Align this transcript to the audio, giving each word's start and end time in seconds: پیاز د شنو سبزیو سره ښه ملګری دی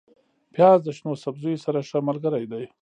پیاز 0.53 0.79
د 0.83 0.89
شنو 0.97 1.13
سبزیو 1.23 1.63
سره 1.65 1.79
ښه 1.89 1.99
ملګری 2.07 2.45
دی 2.51 2.63